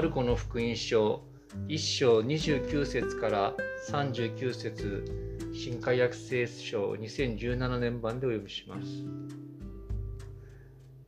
[0.00, 1.20] マルコの福音書
[1.68, 3.54] 1章29節から
[3.90, 5.04] 39節
[5.52, 8.86] 新海約聖書2017年版でお読みします。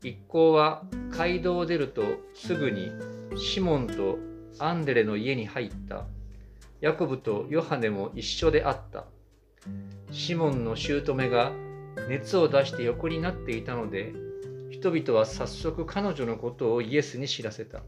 [0.02, 2.02] 一行は街道を出ると
[2.34, 2.92] すぐに
[3.34, 4.18] シモンと
[4.58, 6.04] アンデレの家に入った。
[6.82, 9.06] ヤコブとヨハネも一緒であった。
[10.10, 11.52] シモンの姑が
[12.10, 14.12] 熱を出して横になっていたので、
[14.70, 17.80] 人々は早速彼女のことをイエスに知らせた。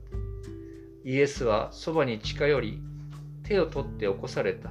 [1.04, 2.82] イエスはそばに近寄り、
[3.42, 4.70] 手を取って起こされた。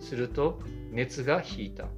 [0.00, 0.60] すると
[0.90, 1.88] 熱が引いた。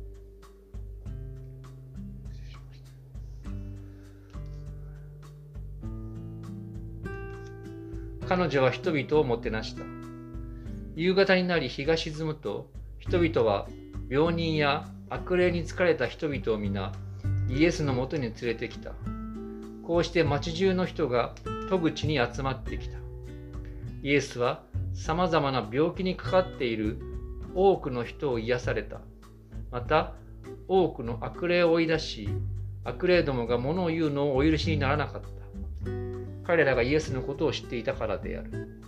[8.27, 9.83] 彼女は人々をもてなした。
[10.97, 13.69] 夕方になり日が沈むと、人々は
[14.11, 16.93] 病人や悪霊に疲れた人々を皆、
[17.49, 18.93] イエスのもとに連れてきた。
[19.87, 21.35] こうして町中の人が
[21.71, 23.04] 戸口に集まってきた。
[24.05, 24.61] イエスは
[24.93, 26.99] さまざまな病気にかかっている
[27.55, 29.01] 多くの人を癒された。
[29.71, 30.13] また、
[30.69, 32.29] 多くの悪霊を追い出し、
[32.85, 35.29] 悪霊どもが物を言うのをお許しにならなかった。
[36.47, 38.83] 彼らがイエスのことを知っていたからである。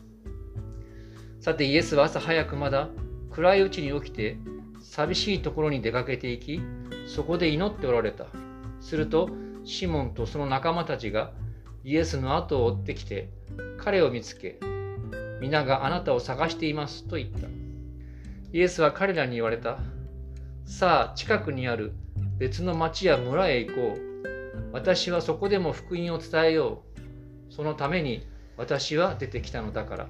[1.40, 2.90] さてイエスは朝早くまだ
[3.30, 4.36] 暗いうちに起きて
[4.82, 6.60] 寂しいところに出かけていき、
[7.06, 8.26] そこで祈っておられた。
[8.82, 9.30] すると、
[9.64, 11.32] シモンとその仲間たちが
[11.84, 13.30] イエスの後を追ってきて、
[13.78, 14.60] 彼を見つけ、
[15.40, 17.46] 皆があなたを探していますと言った。
[18.52, 19.78] イエスは彼らに言われた。
[20.64, 21.92] さあ、近くにある
[22.38, 24.06] 別の町や村へ行こう。
[24.72, 26.82] 私はそこでも福音を伝えよ
[27.50, 27.52] う。
[27.52, 30.06] そのために私は出てきたのだから。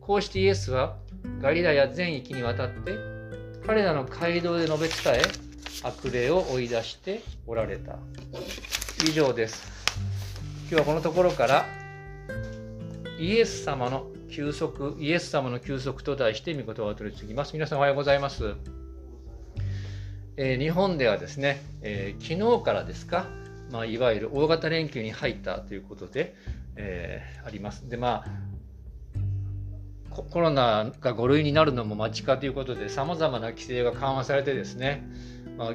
[0.00, 0.96] こうしてイエスは
[1.40, 2.98] ガリラや全域にわたって
[3.66, 5.22] 彼らの街道で述べ伝え
[5.82, 7.96] 悪霊を追い出しておられた。
[9.08, 9.72] 以上です。
[10.70, 11.83] 今日はこのところから
[13.18, 17.52] イエス様の休息、イエス様の休息と題して御言葉を取り次ぎます。
[17.52, 18.54] 皆さんおはようございます。
[20.36, 23.26] えー、日本ではですね、えー、昨日からですか、
[23.70, 26.34] まあ、いわゆる大型連休に入ったということで、
[26.74, 27.88] えー、あります。
[27.88, 28.24] で、ま
[30.10, 35.08] あ、コロナが5類になるのも間近ということで、さまざまな規制が緩和されてですね、
[35.56, 35.72] まあ、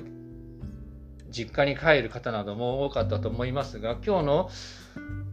[1.32, 4.50] 実家に帰る方なども多かったと思いますが、今日の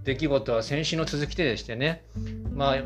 [0.06, 2.04] 出来事は先週の続きでしてね、
[2.54, 2.76] まあ、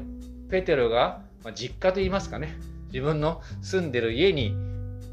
[0.48, 4.56] ペテロが、まあ、実家といいますかね、自分の住んでる家に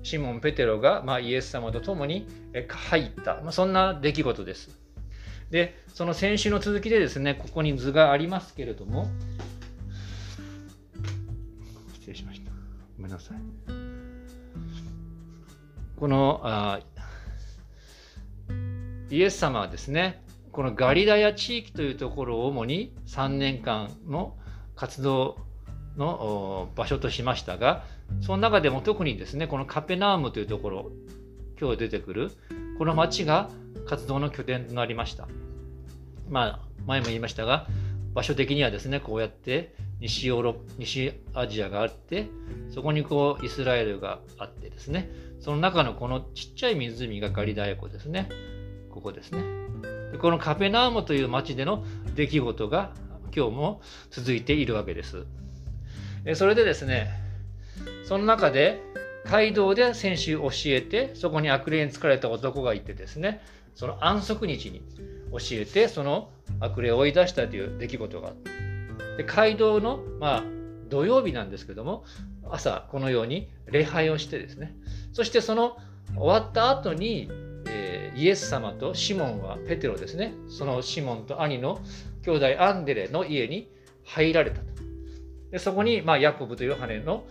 [0.04, 2.26] シモン・ペテロが、まあ、イエス様と共に
[2.70, 4.70] 入った、まあ、そんな出来事です。
[5.52, 9.10] で、その先週の続きでですね、ここに図がありますけれども、
[11.96, 12.52] 失礼しました。
[12.96, 13.38] ごめんなさい。
[15.98, 16.80] このあ
[19.10, 20.22] イエス様はですね、
[20.58, 24.36] このガリラヤ地域というところを主に3年間の
[24.76, 25.38] 活動
[25.98, 27.84] の場所としましたが、
[28.22, 30.92] その中でも特にですね、このカペナームというところ、
[31.62, 32.32] 今日出てくる、
[32.80, 33.52] この町が
[33.86, 35.28] 活動の拠点となりました。
[36.28, 37.68] まあ、前も言いましたが、
[38.16, 42.30] 場所的にはですね、こうやって西ヨーロ西アジアがあって、
[42.72, 48.28] そこにこうイスラエルがあってですね、その中のこのちっちゃい湖がガリダヤ湖ですね。
[48.90, 49.97] ここですね。
[50.20, 51.84] このカペナームという町での
[52.16, 52.92] 出来事が
[53.36, 55.26] 今日も続いているわけです。
[56.36, 57.10] それでですね、
[58.04, 58.82] その中で
[59.26, 63.42] 街道で先週教えて、そこに悪霊に疲れた男がいてですね、
[63.76, 64.82] その安息日に
[65.32, 66.30] 教えて、その
[66.60, 68.52] 悪霊を追い出したという出来事があった。
[69.18, 70.44] で街道の、まあ、
[70.90, 72.04] 土曜日なんですけども、
[72.50, 74.76] 朝このように礼拝をしてですね、
[75.14, 75.78] そしてその
[76.16, 77.30] 終わった後に
[77.70, 80.34] えイエス様とシモンはペテロですね。
[80.48, 81.80] そのシモンと兄の
[82.24, 83.70] 兄弟アンデレの家に
[84.04, 84.66] 入られたと。
[85.52, 87.26] でそこに、まあ、ヤコブとヨハネの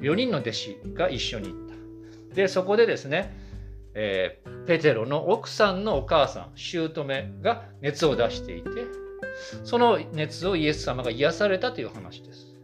[0.00, 1.68] 4人の弟子が一緒に行っ
[2.30, 2.34] た。
[2.34, 3.32] でそこでですね、
[3.94, 7.04] えー、ペテロの奥さんのお母さん姑
[7.40, 8.68] が熱を出していて
[9.64, 12.54] その熱をイエス様が癒されたという話です。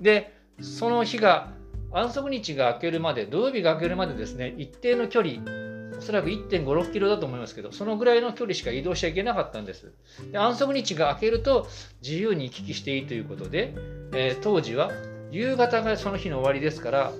[0.00, 1.52] でその日が
[1.92, 5.63] 安息日が明けるまで土曜日が明けるまでですね一定の距離
[6.04, 9.92] そらく1.56キロだと思いますけど、そのぐらいの距離しか移動しちゃいけなかったんです。
[10.30, 11.66] で安息日が明けると
[12.02, 13.74] 自由に行き来していいということで、
[14.12, 14.90] えー、当時は
[15.30, 17.12] 夕方がその日の終わりですから、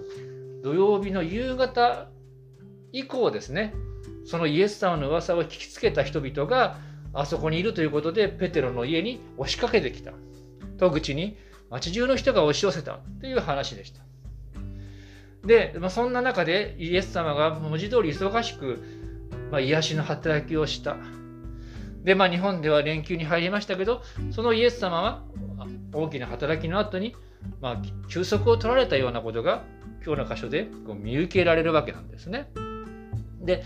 [0.62, 2.08] 土曜日の夕方
[2.92, 3.74] 以降ですね、
[4.26, 6.78] そのイエス様の噂を聞きつけた人々が
[7.12, 10.12] あそこにいるということで、ペテロの家に押しかけてきた。
[10.78, 11.36] 戸口に
[11.70, 14.03] 町中の人が押し寄せたという話でした。
[15.44, 18.82] で、まあ、そんな中でイエス様が文字通り忙しく、
[19.50, 20.96] まあ、癒しの働きをした。
[22.02, 25.22] で、まあ、日本では連休に入りましたけど、そのイエス様は
[25.92, 27.14] 大きな働きの後に、
[27.60, 29.64] まあ、休息を取られたようなことが
[30.04, 32.50] 今日の箇所でこう見受けられるわけなんですね。
[33.40, 33.62] で、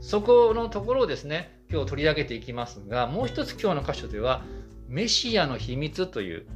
[0.00, 4.42] そこのところをですね、今日取り上げていきますが、もう一つ今日の箇所では、
[4.88, 6.46] メシアの秘密という、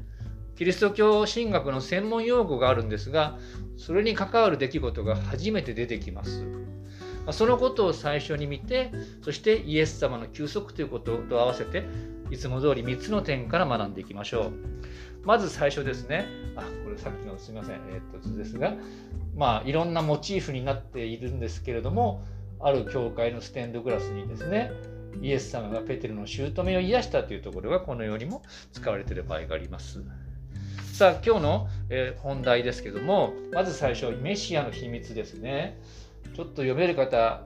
[0.57, 3.39] キリスト教神学の専門用語があるんですが、
[3.77, 6.45] それに関わる出来事が初めて出てきます。
[7.31, 8.93] そのことを最初に見て、
[9.23, 11.85] そしてイエス様の休息ということと合わせて、
[12.31, 14.53] いつも通り3つの点から学んでいきましょう。
[15.25, 18.75] まず最初ですね、あ、これさっきのすみません、えー、っと図ですが、
[19.35, 22.25] まあいろんなモチーフになっているんですけれども、
[22.61, 24.71] ある教会のステンドグラスにですね、
[25.23, 28.43] イエス様がペテルの姑を癒したというところがこのようにも
[28.73, 30.03] 使われている場合があります。
[30.95, 35.77] さあ今日の、え本題ですけどもまず最初メシアの秘密ですね。
[36.37, 37.43] ちょっと読める方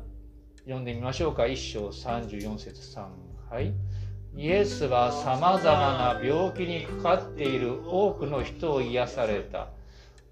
[0.64, 1.44] 読んでみましょうか。
[1.44, 3.06] 1章34節3。
[3.48, 3.72] はい。
[4.36, 9.68] イエスはさまざまな病気にかかっている多くの人を癒された。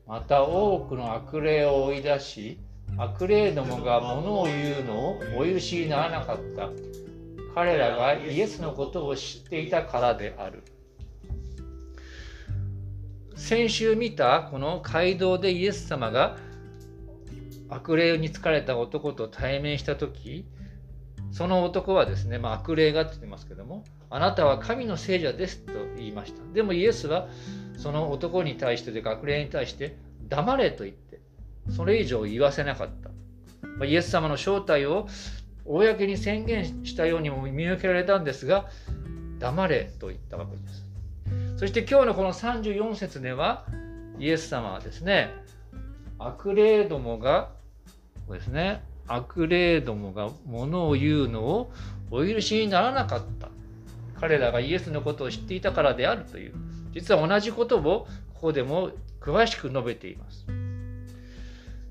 [0.07, 2.59] また多くの悪霊を追い出し、
[2.99, 6.69] 悪霊どもが物を言うのをお許しにならなかった。
[7.55, 10.63] 彼らがイエスのことを知っていたからである。
[13.37, 16.39] 先週見たこの街道でイエス様が
[17.69, 20.47] 悪霊に疲れた男と対面した時
[21.31, 26.41] その男はですね、まあ、悪霊がって言ってますけどもあなたは神の聖者ですと言いました。
[26.55, 27.29] でもイエスは
[27.77, 29.97] その男に対してというか悪霊に対して
[30.29, 31.21] 黙れと言って
[31.71, 33.11] それ以上言わせなかった、
[33.79, 35.09] まあ、イエス様の正体を
[35.67, 38.67] 公に宣言したようにも見受けられたんですが
[39.39, 40.86] 黙れと言ったわけです。
[41.57, 43.65] そして今日のこの34節では
[44.19, 45.35] イエス様はですね
[46.19, 47.51] 悪霊どもが
[48.27, 51.73] こうですね悪霊どもがものを言うのを
[52.11, 53.49] お許しにならなかった。
[54.19, 56.55] 彼らがイエスのことを知っていたからであるという。
[56.93, 60.47] 実は同じことをここでも詳しく述べています。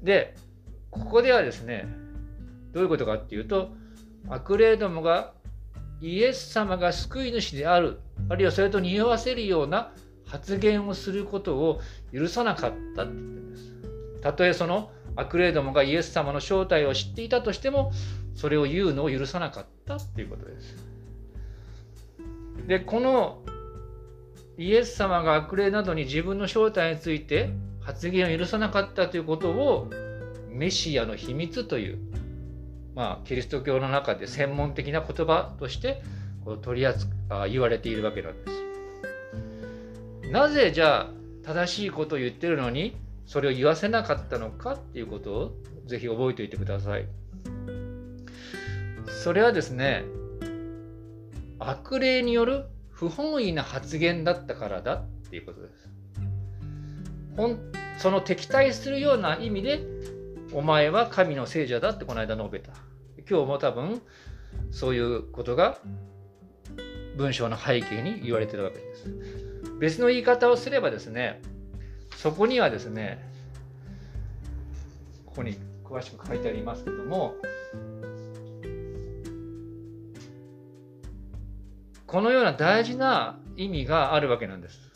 [0.02, 0.36] で
[0.92, 1.88] ここではですね
[2.72, 3.70] どういうことかっていうと
[4.30, 5.34] 悪霊どもが
[6.02, 9.92] イエス様が救い主であるあるいはそれと匂わせるような
[10.26, 11.82] 発言をすることを
[12.14, 13.74] 許さなかったって言ってるんです。
[14.22, 17.92] たとえその悪霊どもがイエス様の正体を知っていたとしても
[18.34, 20.76] それを言うのを許さなかったっていうことです。
[22.68, 23.44] でこの
[24.58, 27.50] イエス様が悪霊などに自分の正体について
[27.82, 29.90] 発言を許さなかったということを
[30.50, 32.00] メシアの秘密という
[32.96, 36.02] まあ、キリスト教の中で専門的な言葉として
[36.46, 38.52] こう取り扱あ言われているわけなんで
[40.24, 40.32] す。
[40.32, 41.10] なぜじゃあ
[41.44, 42.96] 正しいことを言ってるのに
[43.26, 45.52] それを言わせなかったのかっていうことを
[45.86, 47.08] ぜひ覚えておいてください。
[49.08, 50.04] それはですね
[51.58, 55.90] 悪霊による不本意な発言だったからだっていうことです。
[57.36, 57.60] ほん
[57.98, 59.82] その敵対するような意味で
[60.54, 62.72] お前は神の聖者だってこの間述べた。
[63.28, 64.02] 今日も多分
[64.72, 65.80] そういうことが
[67.16, 69.06] 文章の背景に言われてるわけです。
[69.80, 71.42] 別の言い方をすればですね、
[72.16, 73.24] そこにはですね、
[75.26, 77.36] ここに詳しく書いてありますけども、
[82.08, 84.92] このような大事な意味があるわけなんです。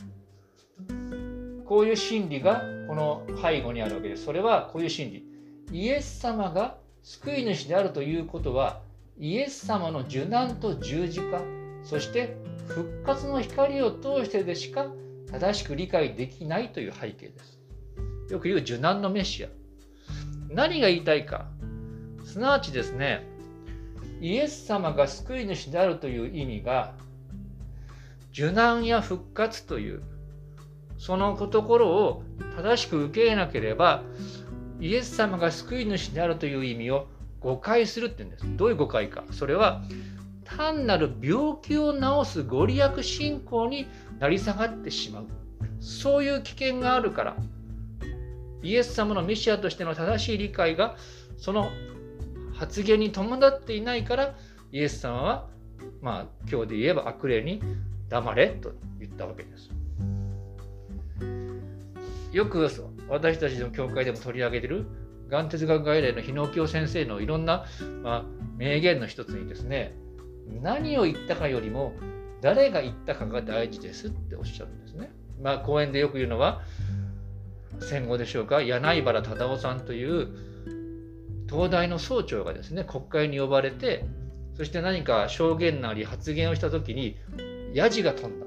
[1.66, 4.26] こういう真理がこの背後にあるわけです。
[4.26, 5.26] それはこういう真理。
[5.72, 8.82] イエス様が救い主であるということは
[9.20, 14.88] イエス様の受難と十字架そして復活の光を通してでしか
[15.32, 17.60] 正しく理解できないという背景です。
[18.30, 19.50] よく言う受難のメシア。
[20.50, 21.48] 何が言いたいか。
[22.24, 23.26] すなわちですね、
[24.22, 26.94] イエス様が救い主であるという意味が、
[28.32, 30.04] 受難や復活という、
[30.98, 32.24] そのところを
[32.56, 34.04] 正しく受け入れなければ、
[34.80, 37.08] イエス様が救い主であるという意味を
[37.40, 38.46] 誤解するって言うんです。
[38.58, 39.24] どういう誤解か。
[39.32, 39.82] それは
[40.58, 43.88] 単なる病気を治すご利益信仰に
[44.20, 45.27] なり下がってしまう。
[45.79, 47.38] そういう危険があるから、
[48.62, 50.98] イエス様のメシアとしての正しい理解が
[51.38, 51.70] その
[52.53, 54.36] 発言に伴っていないから、
[54.72, 55.48] イエス様は、
[56.01, 57.62] まあ、今日で言えば悪霊に
[58.10, 59.70] 黙れと言ったわけです。
[62.34, 62.70] よく
[63.08, 64.86] 私たちの教会でも取り上げてる
[65.29, 67.65] がん哲学外来の日野京先生のいろんな、
[68.03, 68.25] まあ、
[68.58, 69.96] 名言の一つにですね
[70.62, 71.94] 何を言ったかよりも
[72.41, 75.12] 誰が言ったかが大事ですっておっしゃるんですね。
[75.41, 76.62] まあ講演でよく言うのは
[77.82, 80.27] 戦後でしょうか柳原忠夫さんという
[81.50, 84.06] 東大の総長がですね国会に呼ばれて
[84.56, 87.18] そして何か証言なり発言をした時に
[87.74, 88.46] ヤジが飛んだ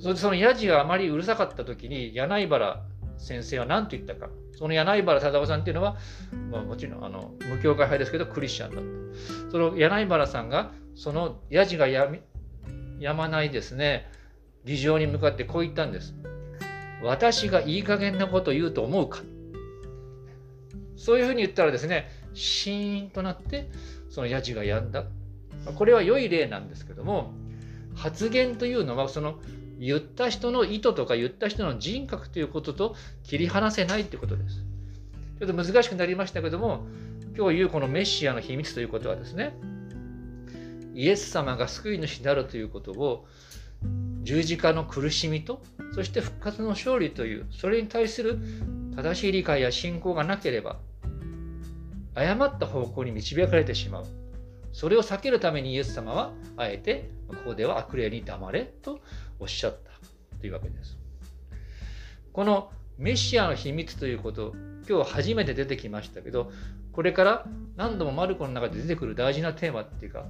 [0.00, 2.82] それでそのヤジがあまりうるさかった時に柳原
[3.22, 4.28] 先生は何と言ったか。
[4.58, 5.96] その柳原貞夫さんっていうのは、
[6.50, 8.84] まあ、もちろんあの無教会派ですけどクリスチャンだっ
[9.46, 9.50] た。
[9.50, 12.20] その柳原さんがそのヤジがやみ
[13.00, 14.10] やまないですね。
[14.64, 16.14] 議場に向かってこう言ったんです。
[17.02, 19.20] 私がいい加減なことを言うと思うか。
[20.96, 23.68] そういうふうに言ったらですねシーンとなって
[24.08, 25.04] そのヤジがやんだ。
[25.76, 27.32] これは良い例なんですけども
[27.94, 29.38] 発言というのはその
[29.84, 34.64] 言った人の意図とか言った人の人格ということと切り離せないということです。
[35.40, 36.86] ちょっと難しくなりましたけども
[37.36, 39.56] 今日言うこのメシアの秘密ということはですね
[40.94, 43.26] イエス様が救い主であるということを
[44.22, 45.60] 十字架の苦しみと
[45.96, 48.38] そして復活の勝利というそれに対する
[48.94, 50.76] 正しい理解や信仰がなければ
[52.14, 54.06] 誤った方向に導かれてしまう
[54.72, 59.00] それを避けるためにイエス様はあえてここでは悪霊に黙れと
[59.38, 60.98] おっしゃったというわけです。
[62.32, 64.54] このメシアの秘密ということ
[64.88, 66.50] 今日初めて出てきましたけど
[66.92, 67.46] これから
[67.76, 70.26] 何度もマルコの中で出てくる大事なテーマっていうか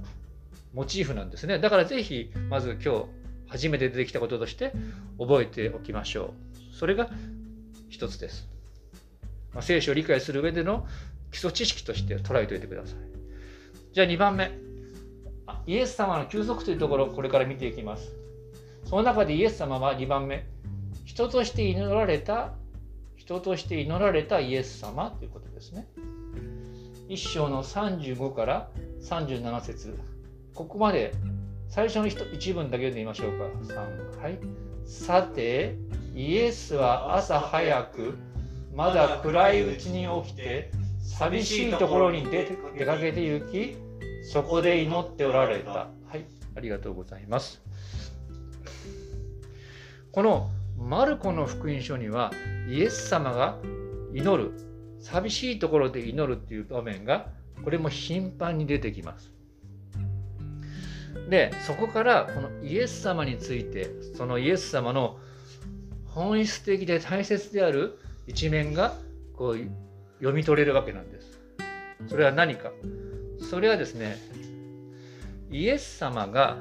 [0.73, 1.59] モチーフなんですね。
[1.59, 3.05] だからぜひまず今日
[3.47, 4.73] 初めて出てきたこととして
[5.19, 6.33] 覚えておきましょ
[6.73, 6.75] う。
[6.75, 7.09] それが
[7.89, 8.47] 一つです、
[9.53, 10.87] まあ、聖書を理解する上での
[11.31, 12.97] 基礎知識として捉えておいてください。
[13.93, 14.72] じゃあ2番目。
[15.67, 18.23] イエス様の休息というところをこれから見ていきます
[18.85, 20.45] その中でイエス様は2番目、
[21.05, 22.51] 人として祈られた、
[23.15, 25.87] 人として祈られたイエス様ということですね。
[27.09, 28.69] 一章の35から
[29.01, 29.99] 37節
[30.53, 31.13] ここまで
[31.69, 33.45] 最初の一文だけで言いましょうか。
[33.45, 34.39] 3はい。
[34.85, 35.75] さて、
[36.13, 38.17] イエスは朝早く、
[38.75, 40.69] まだ暗いうちに起きて、
[41.01, 42.45] 寂しいところに出
[42.77, 43.75] 出かけて行き、
[44.23, 45.71] そこで祈っておられた。
[45.71, 46.25] はい、
[46.55, 47.61] ありがとうございます。
[50.11, 52.31] このマルコの福音書には
[52.69, 53.57] イエス様が
[54.13, 54.51] 祈る
[54.99, 57.27] 寂しいところで祈るっていう場面が
[57.63, 59.31] これも頻繁に出てきます。
[61.29, 65.17] でそこからこのイエス様についてそのイエス様の
[66.05, 68.93] 本質的で大切である一面が
[69.35, 69.57] こう
[70.19, 71.39] 読み取れるわけなんです。
[72.07, 72.71] それは何か
[73.53, 74.17] それはですね
[75.51, 76.57] イエス様が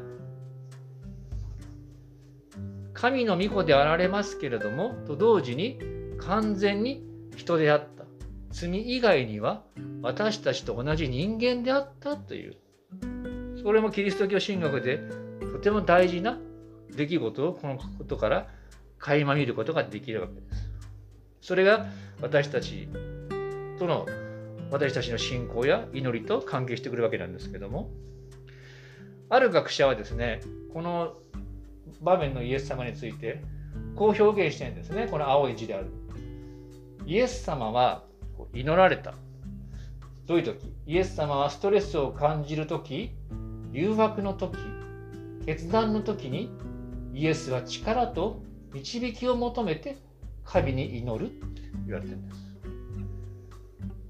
[2.92, 5.78] 神の御子であられますけれどもと同時に
[6.18, 7.02] 完全に
[7.34, 8.04] 人であった
[8.50, 9.62] 罪以外には
[10.02, 12.56] 私たちと同じ人間であったという
[13.62, 15.00] それもキリスト教神学で
[15.40, 16.38] とても大事な
[16.94, 18.49] 出来事をこのことから
[18.99, 20.70] 垣間見ることができるわけです。
[21.40, 21.87] それが
[22.20, 22.87] 私たち
[23.78, 24.06] との
[24.73, 27.91] 私たちの信仰や祈りと関係してくるわけなんですけども
[29.29, 30.41] ある学者はですね
[30.73, 31.14] この
[32.00, 33.43] 場面のイエス様について
[33.95, 35.07] こう表現してるんですね。
[35.11, 35.87] この青い字である。
[37.07, 38.05] イエス様は
[38.52, 39.14] 祈られた。
[40.26, 40.73] どういう時？
[40.87, 43.12] イエス様はストレスを感じる時
[43.73, 44.57] 誘惑の時
[45.45, 46.50] 決断の時に
[47.12, 49.99] イエスは力と導きを求めて
[50.45, 52.51] 神に祈るって言われてるんです。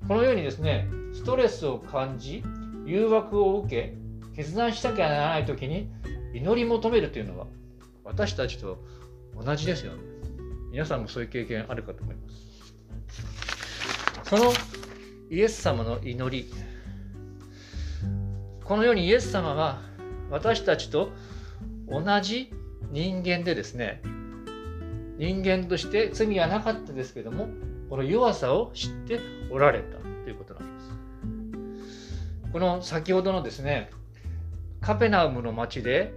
[0.08, 2.42] このようにですねストレスを感じ
[2.84, 3.94] 誘惑を受け
[4.34, 5.90] 決断しなきゃならない時に
[6.34, 7.46] 祈り求めるというのは
[8.04, 8.78] 私たちと
[9.36, 10.00] 同じですよね。
[10.70, 12.42] 皆さんもそういう経験あるかと思います。
[14.24, 14.52] その
[15.30, 16.50] イエス様の祈り、
[18.64, 19.80] このようにイエス様は
[20.30, 21.10] 私たちと
[21.88, 22.50] 同じ
[22.90, 24.00] 人間でですね、
[25.18, 27.48] 人間として罪はなかったですけども、
[27.92, 29.20] この弱さを知って
[29.50, 30.90] おられたということなんです。
[32.50, 33.90] この先ほどのですね、
[34.80, 36.14] カペナウムの町で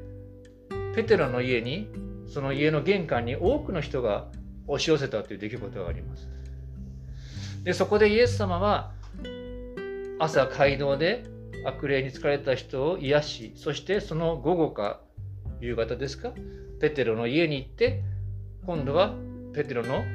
[0.95, 1.89] ペテロの家に
[2.27, 4.27] その家の玄関に多くの人が
[4.67, 6.29] 押し寄せたという出来事があります。
[7.65, 8.93] でそこでイエス様は
[10.17, 11.25] 朝街道で
[11.65, 15.01] 悪霊に疲れた人を癒しそしてその午後か
[15.59, 16.31] 夕方ですか
[16.79, 18.01] ペテロの家に行って
[18.65, 19.13] 今度は
[19.53, 20.05] ペテロの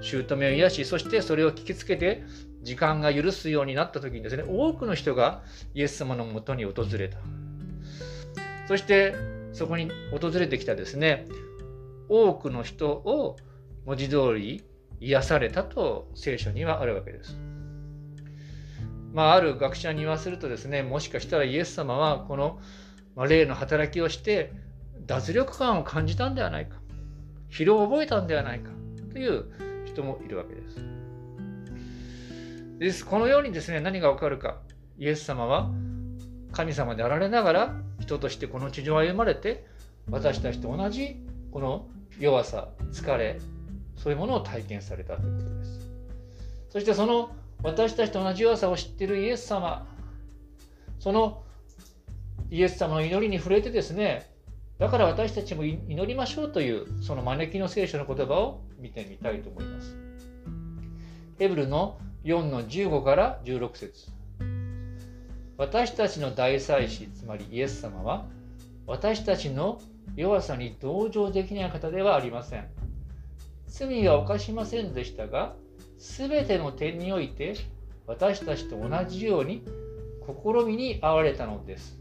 [0.00, 2.24] 姑を癒しそしてそれを聞きつけて
[2.62, 5.42] 時間が許すようになった時にですね多くの人が
[5.74, 7.18] イエス様のもとに訪れた
[8.66, 9.14] そして
[9.52, 11.26] そこに訪れてきたですね
[12.08, 13.36] 多くの人を
[13.86, 14.64] 文字通り
[15.00, 17.38] 癒されたと聖書にはあるわけです。
[19.12, 22.60] まあ、ある学者に言わせるとですねもしかしたらイエス様はこの
[23.26, 24.52] 霊の働きをして
[25.06, 26.76] 脱力感を感じたんではないか
[27.50, 28.70] 疲労を覚えたんではないか
[29.10, 29.46] という
[29.98, 30.76] 人もいるわけです。
[32.78, 33.04] です。
[33.04, 34.58] このようにですね何がわかるか。
[34.96, 35.70] イエス様は
[36.52, 39.66] 神様であられながら人としてこの地上を歩まれて
[40.10, 41.16] 私たちと同じ
[41.52, 41.88] この
[42.18, 43.40] 弱さ疲れ
[43.96, 45.80] そういうものを体験されたということです。
[46.70, 47.30] そしてその
[47.62, 49.86] 私たちと同じ弱さを知っているイエス様。
[51.00, 51.42] その
[52.50, 54.30] イエス様の祈りに触れてですね
[54.78, 59.96] だから私たちも祈りましょうというその招きの聖書の言葉を見てみたいと思います。
[61.38, 64.10] ヘブルの4の15から16節
[65.56, 68.26] 私たちの大祭司つまりイエス様は
[68.86, 69.80] 私たちの
[70.16, 72.68] 弱さに同情できない方ではありません。
[73.66, 75.54] 罪は犯しませんでしたが
[75.98, 77.54] 全ての点において
[78.06, 79.62] 私たちと同じように
[80.26, 81.98] 試みに遭われたのです。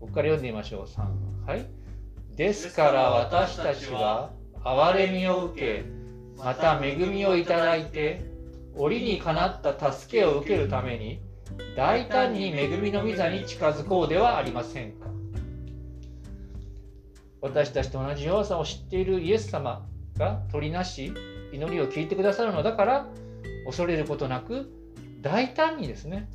[0.00, 0.84] ここから読んでみましょう。
[0.86, 1.46] 3。
[1.46, 1.75] はい。
[2.36, 4.30] ですから私たちは
[4.62, 5.84] 憐れみを受け、
[6.36, 8.24] また恵みをいただいて、
[8.76, 11.22] 折にかなった助けを受けるために、
[11.76, 15.06] 大胆に恵みの御座に近づこうではありませんか。
[17.40, 19.86] 私たちと同じ弱さを知っているイエス様
[20.18, 21.14] が取りなし、
[21.52, 23.06] 祈りを聞いてくださるのだから、
[23.64, 24.70] 恐れることなく、
[25.22, 26.28] 大胆にですね、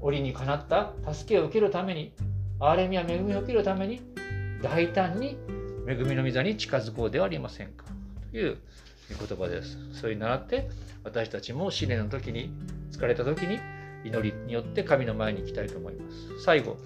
[0.00, 2.14] 折にかなった助けを受けるために、
[2.60, 4.02] 憐れみや恵みを受けるために、
[4.62, 5.38] 大胆に
[5.86, 7.84] 恵みの御座に近づこうではありませんか？
[8.30, 8.58] という
[9.08, 9.78] 言葉です。
[9.92, 10.68] それに倣って
[11.04, 12.52] 私たちも試練の時に
[12.90, 13.58] 疲れた時に
[14.04, 16.44] 祈りによって神の前に行きたいと思います。
[16.44, 16.76] 最後、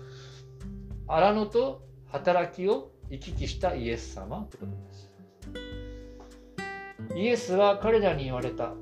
[1.08, 5.10] 荒野と働きを行き来したイエス様ということです。
[7.16, 8.72] イエスは彼らに言われた。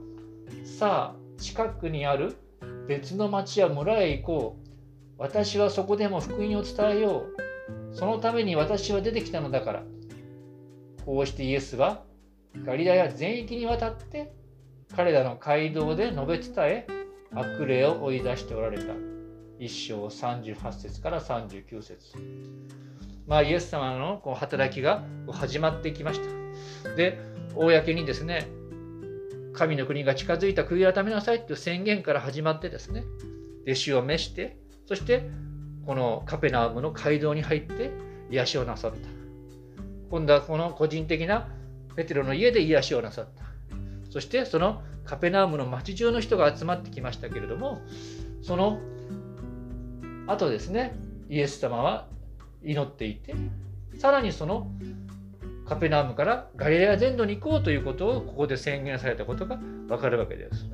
[0.65, 2.37] さあ、近くにある
[2.87, 4.71] 別の町や村へ行こう。
[5.17, 7.37] 私はそこでも福音を伝えよう。
[7.93, 9.83] そのために私は出てきたのだから。
[11.05, 12.05] こうしてイエスは
[12.65, 14.33] ガリラヤ全域にわたって
[14.95, 16.87] 彼らの街道で述べ伝え
[17.33, 18.93] 悪霊を追い出しておられた。
[19.59, 22.15] 一章38節から39節
[23.27, 26.21] まあイエス様のこう働きが始まってきまし
[26.85, 26.97] た。
[26.97, 27.21] で、
[27.55, 28.49] 公にですね、
[29.53, 33.05] 神の国が近づいた悔い改めなさいという宣言から始まってですね、
[33.65, 35.29] 弟子を召して、そして
[35.91, 37.91] このカペナウムの街道に入って
[38.31, 38.99] 癒しをなさった。
[40.09, 41.49] 今度はこの個人的な
[41.97, 43.43] ペテロの家で癒しをなさった。
[44.09, 47.81] そしてそのカペナウムの町中の人が集まってきましたけれども、
[48.41, 48.79] その
[50.29, 50.95] 後ですね、
[51.29, 52.07] イエス様は
[52.63, 53.35] 祈っていて、
[53.99, 54.71] さらにその
[55.69, 60.67] カペナウムからガリレア全土に行こうということをここで宣言されたことがわかるわけです。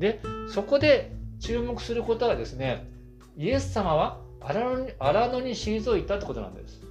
[0.00, 2.90] で、そこで注目することはですね、
[3.36, 6.82] イエス様は荒野に退いたってことなんです。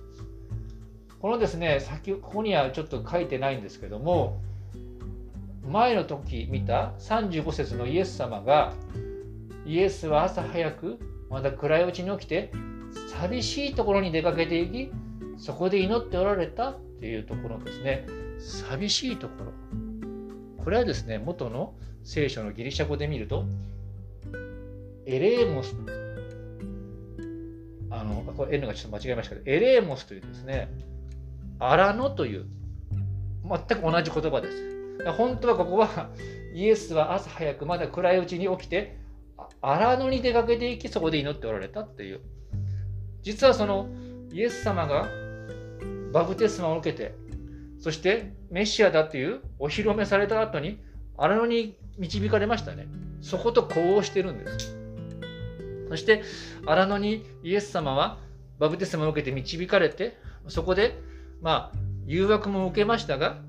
[1.20, 4.40] このですね、先ここにはちょっと書いてないんですけども、
[5.68, 8.74] 前の時見た35節のイエス様が、
[9.66, 10.98] イエスは朝早く、
[11.30, 12.52] まだ暗いうちに起きて、
[13.10, 14.92] 寂しいところに出かけていき、
[15.38, 18.08] そこで祈っておられたっていうところですね。
[18.40, 19.52] 寂しいところ。
[20.64, 23.46] これはですね、元の聖書のギリシャ語で見ると、
[25.06, 25.76] エレーモス
[27.92, 30.70] あの、これ N がちょっと間違えましたけど、エレーモスというですね、
[31.60, 32.46] アラノという、
[33.44, 35.04] 全く同じ言葉です。
[35.18, 36.10] 本当はここは、
[36.54, 38.98] イエスは朝早くまだ暗いうちに起きて、
[39.62, 42.22] アラノに出かけていき、そこで祈っておられたっていう。
[43.24, 43.88] 実はその
[44.32, 45.06] イエス様が
[46.12, 47.14] バプテスマを受けて、
[47.80, 50.80] そしてメシアだというお披露目された後に、
[51.18, 52.88] 荒野に導かれましたね。
[53.22, 54.81] そこと呼応してるんです。
[55.92, 56.24] そして
[56.66, 58.18] 荒野にイエス様は
[58.60, 60.98] バプテスマを受けて導かれてそこで
[61.42, 63.42] まあ誘惑も受けましたが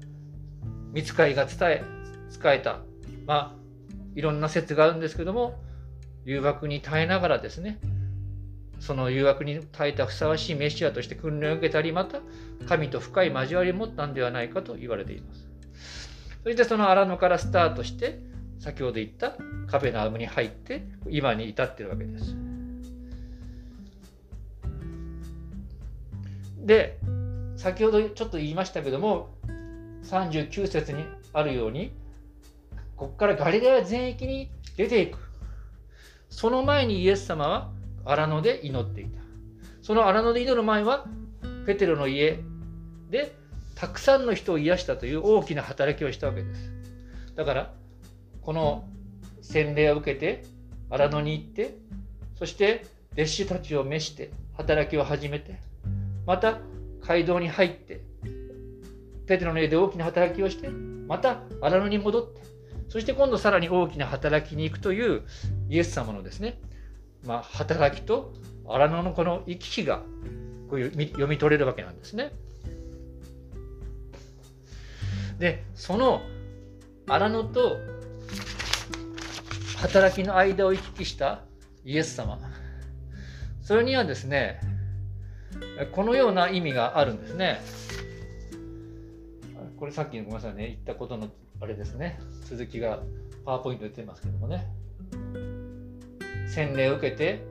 [0.93, 1.85] 見つかりが伝え
[2.31, 2.81] 使えた。
[3.27, 3.63] まあ
[4.17, 5.55] いろんな説があるんですけども
[6.25, 7.79] 誘惑に耐えながらですね
[8.81, 12.19] その誘惑に耐えたふさわしいメシアとして訓練を受けたりまた
[12.67, 15.49] 神と深い交わりを持ったんではないかと言われています。
[16.43, 18.32] そしてその荒野からスタートして
[18.63, 19.35] 先ほど言った
[19.67, 22.37] カペナウムに入って今に至ってるわけです。
[26.65, 27.01] で
[27.57, 29.31] 先ほどちょっと言いましたけども
[30.05, 31.93] 39節にあるように
[32.95, 35.19] ここからガリラヤ全域に出ていく。
[36.31, 37.73] その前にイエス様は
[38.05, 39.21] 荒野で祈っていた。
[39.83, 41.07] その荒野で祈る前は
[41.67, 42.39] ペテロの家
[43.11, 43.35] で
[43.75, 46.71] たくさんの人を癒したという大きな働きをしたわけです。
[47.35, 47.82] だから
[48.43, 48.85] この
[49.41, 50.45] 洗礼を受けて
[50.91, 51.77] 荒野に行って
[52.39, 55.61] そして弟子たちを召して働きを始めて
[56.27, 56.59] また
[57.01, 58.03] 街道に入って
[59.27, 62.41] ペテロの家で大きな働きをしてまた荒野に戻って
[62.89, 65.23] そして今度さらに大きな働きに行くという
[65.69, 66.61] イエス様のですね、
[67.25, 68.35] まあ、働きと
[68.69, 70.03] 荒野のこの行き来が
[70.69, 72.33] こういう読み取れるわけなんですね。
[75.39, 76.21] でその
[77.07, 77.77] 荒野と
[79.83, 81.41] 働きの間を行き来した
[81.85, 82.39] イエス様。
[83.63, 84.61] それにはですね
[85.91, 87.61] このような意味があるんですね。
[89.77, 91.29] これさっきのごめんなさいね言ったことの
[91.61, 92.21] あれですね。
[92.49, 93.01] 続きが
[93.45, 94.69] パワーポイントで出てますけどもね。
[96.47, 97.45] 洗礼を受けて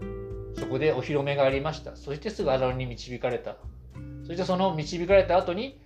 [0.57, 1.97] そこでお披露目がありました。
[1.97, 3.57] そしてすぐ荒野に導かれた。
[4.25, 5.81] そしてその導かれた後に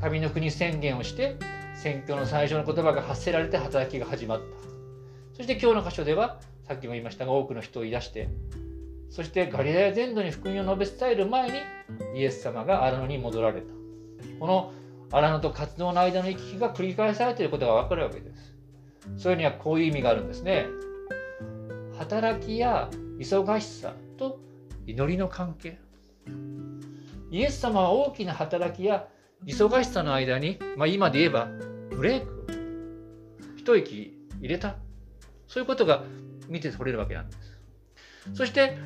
[0.00, 1.34] 神の国宣言をして
[1.74, 4.71] 宣教の最初の言葉が発せられて働きが始まった。
[5.34, 8.28] そして今日の箇所ではさっきも言いましたが多くの人をい出して
[9.12, 11.58] そしてガリラヤ全土に福音を述べ伝える前に
[12.14, 13.66] イエス様が荒野に戻られた。
[14.40, 14.72] この
[15.10, 18.54] 荒野と活動の間の行き来が繰り返されていることが分かるわけです。
[19.18, 20.64] それにはこういう意味があるんですね。
[21.98, 24.40] 働きや忙しさと
[24.86, 25.78] 祈りの関係。
[27.30, 29.06] イエス様は大きな働きや
[29.44, 31.48] 忙しさの間に、まあ、今で言えば
[31.90, 32.46] ブレイク
[33.58, 34.76] 一息入れた
[35.52, 36.02] そういうことが
[36.48, 37.58] 見て取れるわけなんです
[38.32, 38.78] そして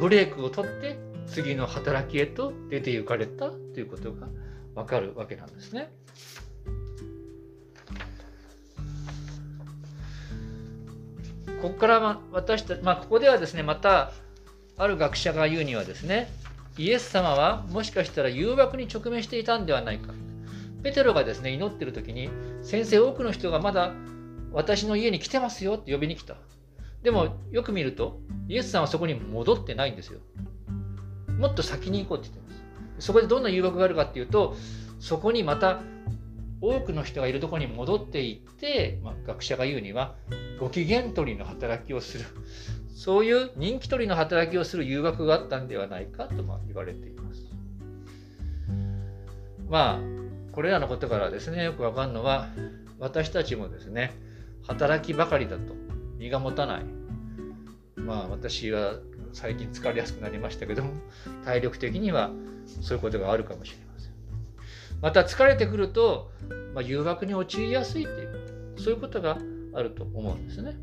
[0.00, 4.28] ブレイクを取って次の働きへと出て行かれたということが
[4.76, 5.90] わかるわけなんですね。
[11.60, 14.12] ここから私たち、まあ、ここではですね、また、
[14.76, 16.30] ある学者が言うにはですね、
[16.76, 20.14] イエス様はもしかしたら誘惑に直面していたんではないか。
[20.84, 22.30] ペテロがですね、祈ってる時に、
[22.62, 23.92] 先生、多くの人がまだ
[24.52, 26.36] 私の家に来てますよって呼びに来た。
[27.02, 30.20] でも、よく見ると、イエスさんはそこに戻ってないんですよ。
[31.38, 33.06] もっと先に行こうって言ってます。
[33.06, 34.56] そこでどんな誘惑があるかっていうと、
[34.98, 35.80] そこにまた
[36.60, 40.16] 多くの人がいるところに戻っていって、まあ、学者が言うには
[40.58, 42.24] ご機嫌取りの働きをする
[42.94, 47.46] そういう人気取りの働きをする誘惑があったんではないかとまあ言われています。
[49.68, 50.00] まあ
[50.52, 52.48] これらのことからですねよくわかるのは
[52.98, 54.12] 私たちもですね
[54.68, 55.74] 働きばかりだと
[56.18, 56.84] 身が持たない。
[57.96, 58.94] まあ私は
[59.32, 60.92] 最近疲れやすくなりましたけども
[61.44, 62.30] 体力的には
[62.80, 64.12] そういうことがあるかもしれません。
[65.00, 66.30] また疲れてくると、
[66.74, 69.38] まあ、誘惑に陥りやすいというそういうことが
[69.74, 70.76] あると思うんですね。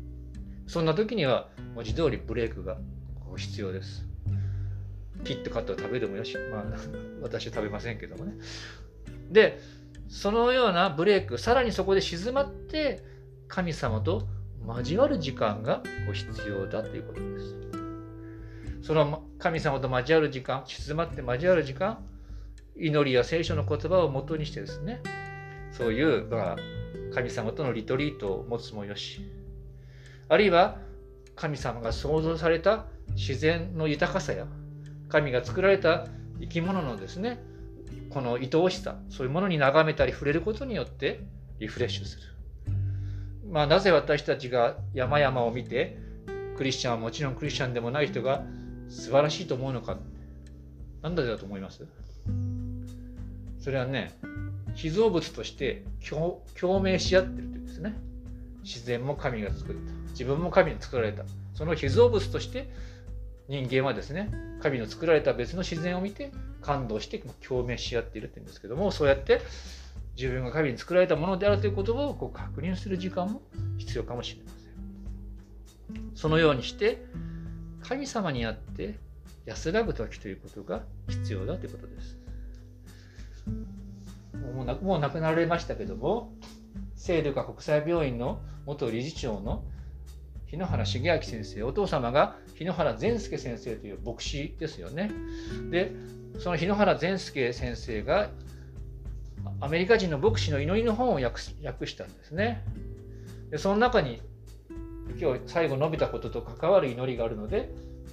[0.66, 2.76] そんな時には文字通りブレークが
[3.36, 4.04] 必要です。
[5.24, 6.64] キットカットを食べるもよし、まあ、
[7.22, 8.34] 私は食べませんけどもね。
[9.30, 9.60] で
[10.08, 13.02] そのようなブレイクさらにそこで静まって
[13.48, 14.26] 神様と
[14.66, 15.82] 交わる時間が
[16.12, 17.66] 必要だということです。
[18.82, 21.98] その神様と交わる時間、静まって交わる時間、
[22.76, 25.02] 祈りや聖書の言葉をもとにしてですね、
[25.72, 26.56] そういう、まあ、
[27.14, 29.20] 神様とのリトリートを持つもよし、
[30.28, 30.78] あるいは
[31.34, 34.46] 神様が創造された自然の豊かさや、
[35.08, 36.06] 神が作られた
[36.40, 37.40] 生き物のですね、
[38.10, 41.20] この愛おしさ、そういうものに眺めたり触れることによって
[41.58, 42.35] リフレッシュする。
[43.50, 45.98] まあ、なぜ私たちが山々を見て
[46.56, 48.42] クリスチャンはもちろんクリスチャンでもない人が
[48.88, 49.98] 素晴らしいと思うのか。
[51.02, 51.86] 何でだと思います？
[53.60, 54.12] それはね
[54.74, 56.42] 被造物として共
[56.80, 57.94] 鳴し合ってるというんですね。
[58.62, 59.92] 自然も神が作った。
[60.10, 61.24] 自分も神に作られた。
[61.54, 62.68] その被造物として
[63.48, 64.30] 人間はですね
[64.60, 66.32] 神の作られた別の自然を見て
[66.62, 69.40] 感動して共鳴し合っているって言うんですけどもそうやって
[70.16, 73.42] 自分が神に作られたものであるということをこう確認する時間も
[73.76, 76.10] 必要かもしれません。
[76.14, 77.04] そのようにして
[77.82, 78.98] 神様にあって
[79.44, 82.18] 安らぐ時ということが必要だということです。
[84.54, 86.32] もうなもう亡くなられましたけども
[86.96, 89.62] 聖ルカ国際病院の元理事長の
[90.46, 95.10] 日野原重明先生お父様が日野原善介先生という牧師ですよね。
[95.70, 95.92] で
[96.38, 98.30] その日野原善介先生が
[99.60, 101.40] アメリカ人の牧師の祈りの本を訳
[101.86, 102.64] したんですね。
[103.50, 104.20] でその中に
[105.20, 107.70] 今日最後述べたことと関わる祈りがあるので、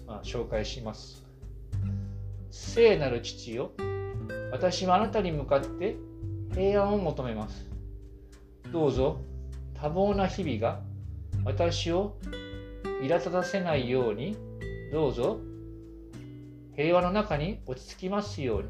[0.08, 1.24] まあ、紹介します。
[2.52, 3.72] 聖なる父よ、
[4.52, 5.96] 私はあなたに向かって
[6.54, 7.68] 平安を求めます。
[8.72, 9.20] どうぞ
[9.74, 10.82] 多忙な日々が
[11.44, 12.16] 私を
[13.02, 14.38] 苛立たせないように、
[14.92, 15.40] どうぞ
[16.76, 18.70] 平和の中に落ち着きますように。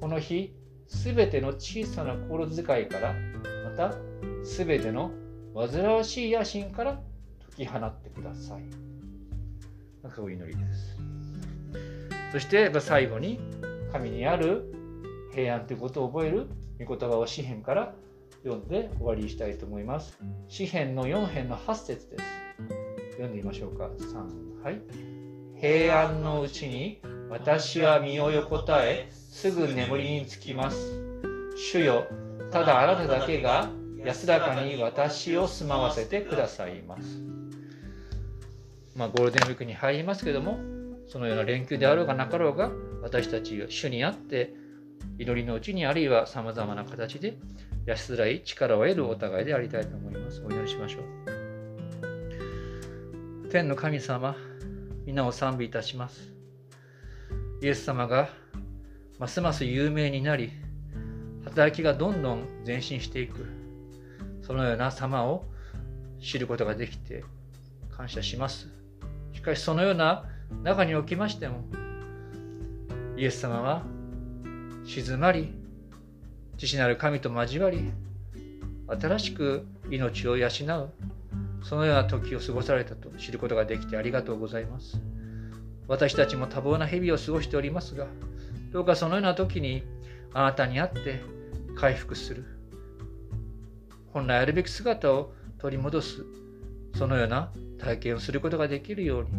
[0.00, 0.54] この日、
[0.92, 3.14] すべての小さな心遣いから、
[3.64, 3.94] また
[4.44, 5.10] すべての
[5.54, 7.00] 煩わしい野心から
[7.56, 8.62] 解き放ってください。
[10.02, 10.98] なんかお祈りです。
[12.30, 13.40] そして最後に
[13.90, 14.72] 神にある
[15.34, 16.46] 平安ということを覚える
[16.78, 17.94] 御言葉を詩篇から
[18.44, 20.18] 読んで終わりにしたいと思います。
[20.48, 22.24] 詩篇の4編の8節です。
[23.12, 23.86] 読んでみましょうか。
[23.98, 24.80] 3、はい。
[25.58, 27.00] 平安のうちに
[27.30, 30.76] 私は身を横たえすぐ眠りにつきます。
[31.56, 32.06] 主よ
[32.52, 33.70] ただあなただけが
[34.04, 37.22] 安らかに私を住まわせてくださいます。
[38.94, 40.58] まあゴールデンウィークに入りますけども
[41.08, 42.70] そのような連休であろうがなかろうが
[43.02, 44.52] 私たち主にあって
[45.18, 47.38] 祈りのうちにあるいはさまざまな形で
[47.86, 50.42] 安らい力を得るお互いでありたいと思います。
[50.46, 51.02] お祈りしましょう。
[53.48, 54.36] 天の神様
[55.06, 56.34] 皆を賛美いたします。
[57.62, 58.41] イエス様が
[59.22, 60.50] ますます有名になり
[61.44, 63.46] 働きがどんどん前進していく
[64.44, 65.44] そのような様を
[66.20, 67.22] 知ることができて
[67.96, 68.68] 感謝します。
[69.32, 70.24] しかしそのような
[70.64, 71.62] 中におきましても
[73.16, 73.84] イエス様は
[74.84, 75.54] 静まり
[76.58, 77.92] 父なる神と交わり
[78.88, 80.50] 新しく命を養う
[81.62, 85.00] そのような時を過ごされたと知ることができてありがとうございます。
[85.86, 88.08] 私たちも多忙な日々を過ごしておりますが
[88.72, 89.84] どうかそのような時に
[90.32, 91.20] あなたに会って
[91.76, 92.44] 回復する。
[94.12, 96.24] 本来あるべき姿を取り戻す。
[96.96, 99.30] そのような体験をすることができるように。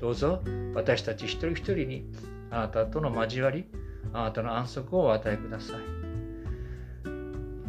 [0.00, 0.42] どうぞ
[0.74, 2.04] 私たち一人一人に
[2.50, 3.66] あなたとの交わり
[4.12, 5.76] あなたの安息をお与えください。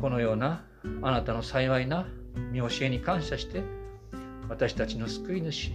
[0.02, 0.66] このような
[1.02, 2.08] あなたの幸いな
[2.52, 3.64] 見教えに感謝して
[4.50, 5.72] 私たちの救い主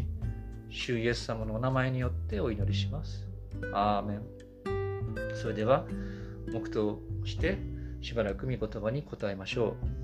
[0.70, 3.28] 主イエス様のお名前によってお祈りします。
[3.72, 4.39] アーメン。
[5.34, 5.86] それでは
[6.52, 7.58] 黙祷して
[8.00, 9.99] しばらく御言葉に答えましょう。